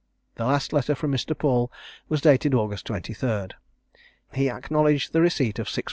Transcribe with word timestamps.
The 0.33 0.45
last 0.45 0.73
letter 0.73 0.95
from 0.95 1.11
Mr. 1.11 1.37
Paul 1.37 1.71
was 2.09 2.21
dated 2.21 2.55
August 2.55 2.87
23. 2.87 3.49
He 4.33 4.49
acknowledged 4.49 5.13
the 5.13 5.21
receipt 5.21 5.59
of 5.59 5.67
6_l. 5.67 5.79